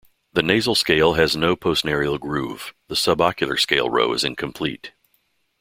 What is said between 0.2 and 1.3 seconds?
The nasal scale